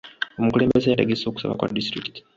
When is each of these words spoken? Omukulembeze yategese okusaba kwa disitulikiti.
Omukulembeze 0.39 0.87
yategese 0.89 1.23
okusaba 1.27 1.57
kwa 1.57 1.71
disitulikiti. 1.77 2.21